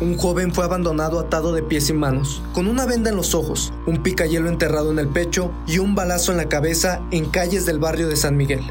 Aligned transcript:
Un 0.00 0.16
joven 0.16 0.54
fue 0.54 0.64
abandonado 0.64 1.18
atado 1.18 1.52
de 1.52 1.64
pies 1.64 1.90
y 1.90 1.92
manos, 1.92 2.40
con 2.52 2.68
una 2.68 2.86
venda 2.86 3.10
en 3.10 3.16
los 3.16 3.34
ojos, 3.34 3.72
un 3.84 4.04
picayelo 4.04 4.48
enterrado 4.48 4.92
en 4.92 5.00
el 5.00 5.08
pecho 5.08 5.50
y 5.66 5.80
un 5.80 5.96
balazo 5.96 6.30
en 6.30 6.38
la 6.38 6.48
cabeza 6.48 7.00
en 7.10 7.28
calles 7.28 7.66
del 7.66 7.80
barrio 7.80 8.06
de 8.08 8.14
San 8.14 8.36
Miguel. 8.36 8.62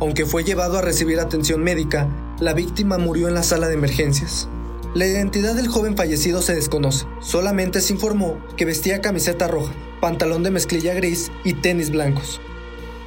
Aunque 0.00 0.26
fue 0.26 0.42
llevado 0.42 0.78
a 0.78 0.82
recibir 0.82 1.20
atención 1.20 1.62
médica, 1.62 2.08
la 2.40 2.52
víctima 2.52 2.98
murió 2.98 3.28
en 3.28 3.34
la 3.34 3.44
sala 3.44 3.68
de 3.68 3.74
emergencias. 3.74 4.48
La 4.94 5.06
identidad 5.06 5.54
del 5.54 5.68
joven 5.68 5.96
fallecido 5.96 6.42
se 6.42 6.54
desconoce, 6.54 7.06
solamente 7.20 7.80
se 7.80 7.94
informó 7.94 8.38
que 8.58 8.66
vestía 8.66 9.00
camiseta 9.00 9.48
roja, 9.48 9.72
pantalón 10.02 10.42
de 10.42 10.50
mezclilla 10.50 10.92
gris 10.92 11.32
y 11.44 11.54
tenis 11.54 11.90
blancos. 11.90 12.42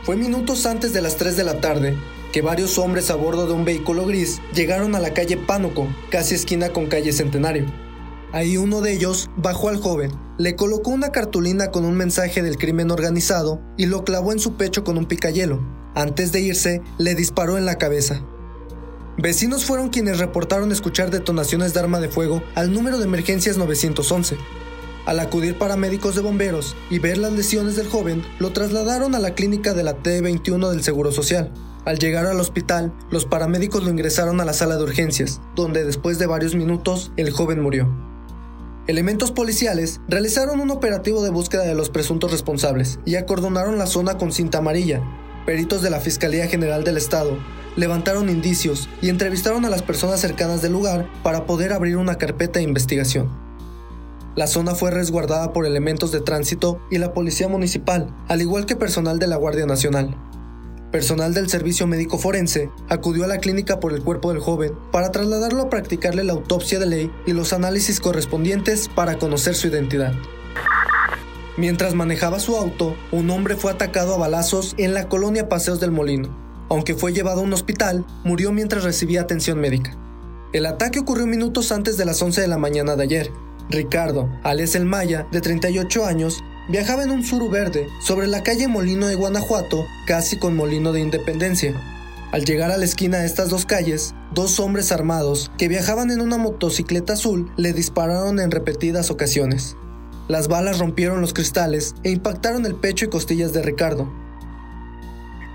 Fue 0.02 0.16
minutos 0.16 0.66
antes 0.66 0.93
de 0.93 1.03
las 1.03 1.17
3 1.17 1.38
de 1.38 1.43
la 1.43 1.62
tarde 1.62 1.95
que 2.31 2.41
varios 2.41 2.79
hombres 2.79 3.12
a 3.12 3.16
bordo 3.16 3.45
de 3.45 3.53
un 3.53 3.66
vehículo 3.66 4.07
gris 4.07 4.41
llegaron 4.55 4.95
a 4.95 4.99
la 4.99 5.13
calle 5.13 5.38
Pánuco, 5.38 5.88
casi 6.09 6.34
esquina 6.34 6.70
con 6.70 6.88
calle 6.88 7.13
Centenario. 7.13 7.66
Ahí 8.31 8.57
uno 8.57 8.81
de 8.81 8.91
ellos 8.91 9.29
bajó 9.38 9.70
al 9.70 9.77
joven, 9.77 10.12
le 10.40 10.55
colocó 10.55 10.90
una 10.90 11.12
cartulina 11.12 11.70
con 11.70 11.85
un 11.85 11.95
mensaje 11.95 12.41
del 12.41 12.57
crimen 12.57 12.90
organizado 12.90 13.62
y 13.77 13.85
lo 13.85 14.04
clavó 14.04 14.31
en 14.31 14.40
su 14.40 14.55
pecho 14.55 14.84
con 14.84 14.98
un 14.98 15.05
picayelo. 15.05 15.62
Antes 15.93 16.31
de 16.31 16.41
irse, 16.41 16.81
le 16.98 17.13
disparó 17.13 17.59
en 17.59 17.65
la 17.65 17.77
cabeza. 17.77 18.23
Vecinos 19.18 19.64
fueron 19.64 19.90
quienes 19.90 20.20
reportaron 20.20 20.74
escuchar 20.74 21.10
detonaciones 21.10 21.74
de 21.74 21.80
arma 21.80 22.02
de 22.02 22.10
fuego 22.10 22.44
al 22.54 22.74
número 22.74 22.98
de 22.98 23.05
emergencias 23.05 23.58
911. 23.58 24.38
Al 25.05 25.20
acudir 25.22 25.58
paramédicos 25.58 26.16
de 26.16 26.22
bomberos 26.22 26.76
y 26.90 27.00
ver 27.00 27.18
las 27.18 27.32
lesiones 27.32 27.78
del 27.78 27.88
joven, 27.88 28.24
lo 28.40 28.52
trasladaron 28.52 29.16
a 29.16 29.20
la 29.20 29.34
clínica 29.34 29.74
de 29.74 29.84
la 29.84 30.04
T21 30.04 30.70
del 30.70 30.84
Seguro 30.84 31.14
Social. 31.14 31.49
Al 31.85 31.98
llegar 31.98 32.26
al 32.26 32.41
hospital, 32.41 32.91
los 33.10 33.26
paramédicos 33.26 33.85
lo 33.85 33.90
ingresaron 33.90 34.41
a 34.41 34.46
la 34.46 34.52
sala 34.52 34.76
de 34.76 34.84
urgencias, 34.84 35.40
donde 35.55 35.85
después 35.85 36.20
de 36.20 36.26
varios 36.26 36.54
minutos 36.54 37.13
el 37.16 37.32
joven 37.32 37.62
murió. 37.62 37.88
Elementos 38.88 39.32
policiales 39.32 40.02
realizaron 40.10 40.60
un 40.60 40.72
operativo 40.72 41.24
de 41.24 41.29
búsqueda 41.29 41.63
de 41.63 41.76
los 41.76 41.90
presuntos 41.90 42.32
responsables 42.32 43.00
y 43.05 43.16
acordonaron 43.16 43.77
la 43.77 43.88
zona 43.88 44.18
con 44.18 44.34
cinta 44.34 44.57
amarilla. 44.57 45.02
Peritos 45.46 45.82
de 45.82 45.90
la 45.90 46.02
Fiscalía 46.02 46.48
General 46.48 46.84
del 46.84 46.98
Estado 46.98 47.38
levantaron 47.76 48.29
indicios 48.29 48.90
y 49.01 49.09
entrevistaron 49.09 49.65
a 49.65 49.70
las 49.70 49.81
personas 49.81 50.20
cercanas 50.20 50.62
del 50.62 50.73
lugar 50.73 51.09
para 51.23 51.45
poder 51.45 51.73
abrir 51.73 51.98
una 51.98 52.15
carpeta 52.15 52.59
de 52.59 52.65
investigación. 52.65 53.29
La 54.35 54.48
zona 54.48 54.76
fue 54.76 54.91
resguardada 54.91 55.54
por 55.54 55.65
elementos 55.65 56.12
de 56.12 56.20
tránsito 56.20 56.82
y 56.91 56.98
la 56.98 57.13
Policía 57.13 57.48
Municipal, 57.48 58.13
al 58.27 58.41
igual 58.41 58.65
que 58.65 58.76
personal 58.76 59.17
de 59.17 59.27
la 59.27 59.37
Guardia 59.37 59.65
Nacional. 59.65 60.15
Personal 60.91 61.34
del 61.34 61.49
Servicio 61.49 61.87
Médico 61.87 62.17
Forense 62.17 62.70
acudió 62.90 63.23
a 63.23 63.27
la 63.27 63.40
clínica 63.40 63.79
por 63.79 63.93
el 63.93 64.03
cuerpo 64.03 64.31
del 64.31 64.41
joven 64.41 64.73
para 64.91 65.12
trasladarlo 65.12 65.63
a 65.63 65.69
practicarle 65.69 66.23
la 66.23 66.34
autopsia 66.34 66.79
de 66.79 66.85
ley 66.85 67.12
y 67.25 67.34
los 67.34 67.53
análisis 67.53 68.00
correspondientes 68.00 68.89
para 68.89 69.17
conocer 69.17 69.56
su 69.56 69.67
identidad. 69.67 70.13
Mientras 71.57 71.94
manejaba 71.94 72.39
su 72.39 72.57
auto, 72.57 72.95
un 73.13 73.29
hombre 73.29 73.56
fue 73.56 73.72
atacado 73.72 74.13
a 74.13 74.17
balazos 74.17 74.75
en 74.78 74.94
la 74.94 75.07
colonia 75.07 75.47
Paseos 75.47 75.79
del 75.79 75.91
Molino. 75.91 76.44
Aunque 76.69 76.96
fue 76.96 77.13
llevado 77.13 77.41
a 77.41 77.44
un 77.44 77.53
hospital, 77.53 78.06
murió 78.24 78.52
mientras 78.52 78.84
recibía 78.84 79.22
atención 79.22 79.59
médica. 79.59 79.96
El 80.53 80.66
ataque 80.66 81.00
ocurrió 81.00 81.28
minutos 81.28 81.72
antes 81.72 81.97
de 81.97 82.06
las 82.06 82.22
11 82.22 82.41
de 82.41 82.47
la 82.47 82.57
mañana 82.57 82.96
de 82.96 83.03
ayer. 83.03 83.31
Ricardo, 83.69 84.30
alias 84.44 84.75
El 84.75 84.85
Maya, 84.85 85.28
de 85.31 85.41
38 85.41 86.06
años, 86.06 86.44
Viajaba 86.68 87.03
en 87.03 87.12
un 87.12 87.24
suru 87.24 87.47
verde 87.47 87.88
sobre 88.02 88.25
la 88.25 88.41
calle 88.41 88.68
Molino 88.68 89.06
de 89.06 89.13
Guanajuato, 89.13 89.85
casi 90.07 90.38
con 90.38 90.56
Molino 90.56 90.94
de 90.94 91.00
Independencia. 91.00 91.80
Al 92.31 92.44
llegar 92.44 92.72
a 92.72 92.78
la 92.78 92.85
esquina 92.85 93.19
de 93.19 93.28
estas 93.28 93.50
dos 93.50 93.68
calles, 93.68 94.16
dos 94.34 94.59
hombres 94.59 94.91
armados 94.91 95.51
que 95.59 95.68
viajaban 95.68 96.09
en 96.09 96.22
una 96.22 96.38
motocicleta 96.38 97.13
azul 97.13 97.51
le 97.56 97.72
dispararon 97.72 98.39
en 98.39 98.50
repetidas 98.50 99.12
ocasiones. 99.12 99.78
Las 100.28 100.47
balas 100.47 100.79
rompieron 100.79 101.22
los 101.22 101.34
cristales 101.34 101.94
e 102.01 102.09
impactaron 102.09 102.66
el 102.66 102.73
pecho 102.73 103.06
y 103.06 103.09
costillas 103.09 103.53
de 103.53 103.62
Ricardo. 103.62 104.12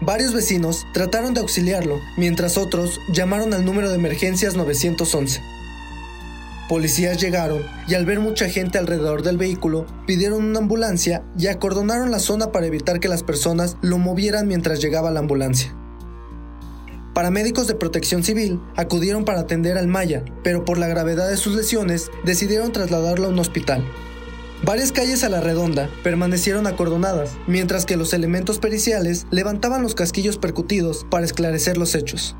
Varios 0.03 0.33
vecinos 0.33 0.87
trataron 0.95 1.35
de 1.35 1.41
auxiliarlo, 1.41 2.01
mientras 2.17 2.57
otros 2.57 3.01
llamaron 3.13 3.53
al 3.53 3.67
número 3.67 3.91
de 3.91 3.97
emergencias 3.97 4.57
911. 4.57 5.43
Policías 6.71 7.21
llegaron 7.21 7.63
y 7.87 7.95
al 7.95 8.07
ver 8.07 8.19
mucha 8.19 8.49
gente 8.49 8.79
alrededor 8.79 9.23
del 9.23 9.37
vehículo, 9.37 9.85
pidieron 10.07 10.45
una 10.45 10.61
ambulancia 10.61 11.23
y 11.37 11.49
acordonaron 11.49 12.11
la 12.11 12.19
zona 12.19 12.51
para 12.51 12.67
evitar 12.67 12.99
que 12.99 13.09
las 13.09 13.23
personas 13.23 13.77
lo 13.83 13.99
movieran 13.99 14.49
mientras 14.49 14.81
llegaba 14.81 15.11
la 15.11 15.21
ambulancia. 15.21 15.77
Paramédicos 17.13 17.67
de 17.67 17.75
protección 17.75 18.23
civil 18.23 18.59
acudieron 18.77 19.27
para 19.27 19.41
atender 19.41 19.77
al 19.77 19.89
Maya, 19.89 20.25
pero 20.43 20.65
por 20.65 20.79
la 20.79 20.87
gravedad 20.87 21.29
de 21.29 21.37
sus 21.37 21.55
lesiones 21.55 22.11
decidieron 22.25 22.73
trasladarlo 22.73 23.27
a 23.27 23.31
un 23.31 23.39
hospital. 23.39 23.85
Varias 24.63 24.93
calles 24.93 25.25
a 25.25 25.31
la 25.31 25.41
redonda 25.41 25.89
permanecieron 26.03 26.67
acordonadas, 26.67 27.31
mientras 27.47 27.87
que 27.87 27.97
los 27.97 28.13
elementos 28.13 28.59
periciales 28.59 29.27
levantaban 29.31 29.83
los 29.83 29.95
casquillos 29.95 30.37
percutidos 30.37 31.07
para 31.09 31.25
esclarecer 31.25 31.79
los 31.79 31.95
hechos. 31.95 32.37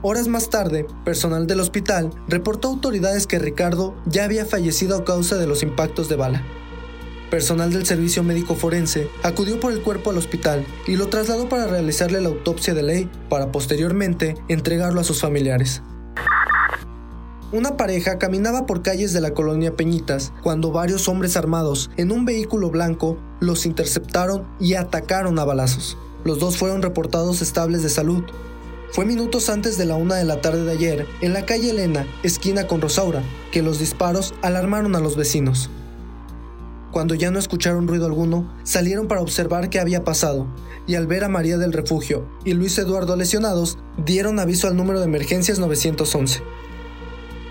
Horas 0.00 0.26
más 0.26 0.48
tarde, 0.48 0.86
personal 1.04 1.46
del 1.46 1.60
hospital 1.60 2.10
reportó 2.28 2.68
a 2.68 2.70
autoridades 2.72 3.26
que 3.26 3.38
Ricardo 3.38 3.94
ya 4.06 4.24
había 4.24 4.46
fallecido 4.46 4.96
a 4.96 5.04
causa 5.04 5.36
de 5.36 5.46
los 5.46 5.62
impactos 5.62 6.08
de 6.08 6.16
bala. 6.16 6.42
Personal 7.30 7.72
del 7.72 7.86
servicio 7.86 8.22
médico 8.22 8.54
forense 8.54 9.08
acudió 9.22 9.60
por 9.60 9.72
el 9.72 9.82
cuerpo 9.82 10.10
al 10.10 10.18
hospital 10.18 10.66
y 10.86 10.96
lo 10.96 11.08
trasladó 11.08 11.48
para 11.48 11.66
realizarle 11.66 12.20
la 12.20 12.28
autopsia 12.28 12.72
de 12.74 12.82
ley 12.82 13.10
para 13.28 13.52
posteriormente 13.52 14.34
entregarlo 14.48 15.00
a 15.00 15.04
sus 15.04 15.20
familiares. 15.20 15.82
Una 17.52 17.76
pareja 17.76 18.18
caminaba 18.18 18.64
por 18.64 18.80
calles 18.80 19.12
de 19.12 19.20
la 19.20 19.34
colonia 19.34 19.76
Peñitas 19.76 20.32
cuando 20.42 20.72
varios 20.72 21.06
hombres 21.06 21.36
armados 21.36 21.90
en 21.98 22.10
un 22.10 22.24
vehículo 22.24 22.70
blanco 22.70 23.18
los 23.40 23.66
interceptaron 23.66 24.48
y 24.58 24.72
atacaron 24.72 25.38
a 25.38 25.44
balazos. 25.44 25.98
Los 26.24 26.38
dos 26.38 26.56
fueron 26.56 26.80
reportados 26.80 27.42
estables 27.42 27.82
de 27.82 27.90
salud, 27.90 28.24
fue 28.92 29.04
minutos 29.04 29.50
antes 29.50 29.76
de 29.76 29.84
la 29.84 29.96
una 29.96 30.16
de 30.16 30.24
la 30.24 30.40
tarde 30.40 30.64
de 30.64 30.72
ayer, 30.72 31.06
en 31.20 31.32
la 31.32 31.46
calle 31.46 31.70
Elena, 31.70 32.06
esquina 32.22 32.66
con 32.66 32.82
Rosaura, 32.82 33.22
que 33.50 33.62
los 33.62 33.78
disparos 33.78 34.34
alarmaron 34.42 34.96
a 34.96 35.00
los 35.00 35.16
vecinos. 35.16 35.70
Cuando 36.90 37.14
ya 37.14 37.30
no 37.30 37.38
escucharon 37.38 37.88
ruido 37.88 38.04
alguno, 38.04 38.52
salieron 38.64 39.08
para 39.08 39.22
observar 39.22 39.70
qué 39.70 39.80
había 39.80 40.04
pasado, 40.04 40.46
y 40.86 40.96
al 40.96 41.06
ver 41.06 41.24
a 41.24 41.28
María 41.28 41.56
del 41.56 41.72
Refugio 41.72 42.26
y 42.44 42.52
Luis 42.52 42.76
Eduardo 42.76 43.16
lesionados, 43.16 43.78
dieron 44.04 44.38
aviso 44.38 44.68
al 44.68 44.76
número 44.76 45.00
de 45.00 45.06
emergencias 45.06 45.58
911. 45.58 46.42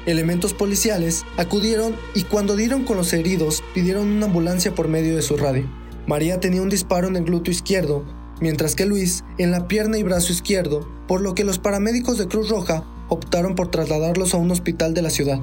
Elementos 0.06 0.54
policiales 0.54 1.26
acudieron 1.38 1.96
y 2.16 2.24
cuando 2.24 2.56
dieron 2.56 2.86
con 2.86 2.98
los 2.98 3.14
heridos, 3.14 3.64
pidieron 3.74 4.08
una 4.08 4.26
ambulancia 4.26 4.74
por 4.74 4.88
medio 4.88 5.16
de 5.16 5.22
su 5.22 5.38
radio. 5.38 5.70
María 6.08 6.40
tenía 6.40 6.62
un 6.62 6.70
disparo 6.70 7.08
en 7.08 7.16
el 7.16 7.24
glúteo 7.24 7.52
izquierdo 7.52 8.04
mientras 8.42 8.76
que 8.76 8.86
Luis 8.86 9.24
en 9.38 9.52
la 9.52 9.68
pierna 9.68 9.98
y 9.98 10.04
brazo 10.04 10.34
izquierdo, 10.34 10.86
por 11.08 11.22
lo 11.22 11.34
que 11.34 11.46
los 11.46 11.60
paramédicos 11.60 12.18
de 12.18 12.28
Cruz 12.28 12.50
Roja 12.50 12.84
optaron 13.08 13.56
por 13.56 13.70
trasladarlos 13.70 14.34
a 14.34 14.38
un 14.38 14.52
hospital 14.52 14.94
de 14.94 15.04
la 15.04 15.10
ciudad. 15.10 15.40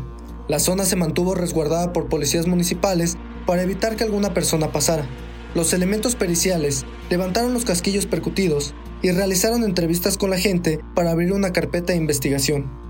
La 0.49 0.59
zona 0.59 0.85
se 0.85 0.97
mantuvo 0.97 1.35
resguardada 1.35 1.93
por 1.93 2.09
policías 2.09 2.47
municipales 2.47 3.17
para 3.47 3.63
evitar 3.63 3.97
que 3.97 4.05
alguna 4.05 4.35
persona 4.35 4.73
pasara. 4.73 5.07
Los 5.55 5.73
elementos 5.73 6.17
periciales 6.17 6.85
levantaron 7.09 7.55
los 7.55 7.65
casquillos 7.65 8.07
percutidos 8.07 8.75
y 9.01 9.13
realizaron 9.13 9.65
entrevistas 9.65 10.19
con 10.19 10.31
la 10.31 10.39
gente 10.39 10.81
para 10.95 11.13
abrir 11.13 11.33
una 11.33 11.53
carpeta 11.53 11.93
de 11.93 11.99
investigación. 11.99 12.88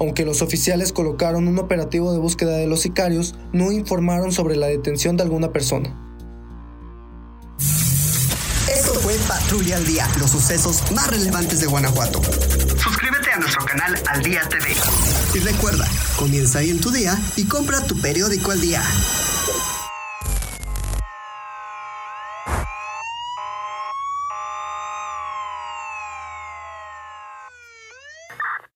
Aunque 0.00 0.24
los 0.24 0.42
oficiales 0.42 0.92
colocaron 0.92 1.46
un 1.46 1.58
operativo 1.58 2.12
de 2.12 2.18
búsqueda 2.18 2.56
de 2.56 2.66
los 2.66 2.80
sicarios, 2.80 3.36
no 3.52 3.70
informaron 3.70 4.32
sobre 4.32 4.56
la 4.56 4.66
detención 4.66 5.16
de 5.16 5.22
alguna 5.22 5.52
persona. 5.52 5.94
Patrulla 9.30 9.76
al 9.76 9.86
Día, 9.86 10.08
los 10.18 10.30
sucesos 10.30 10.90
más 10.92 11.08
relevantes 11.08 11.60
de 11.60 11.66
Guanajuato. 11.66 12.20
Suscríbete 12.22 13.30
a 13.32 13.38
nuestro 13.38 13.64
canal 13.64 13.94
Al 14.08 14.22
Día 14.22 14.42
TV. 14.48 14.74
Y 15.34 15.38
recuerda, 15.38 15.88
comienza 16.16 16.60
ahí 16.60 16.70
en 16.70 16.80
tu 16.80 16.90
día 16.90 17.18
y 17.36 17.44
compra 17.44 17.80
tu 17.84 17.96
periódico 18.00 18.50
al 18.50 18.60
día. 18.60 18.82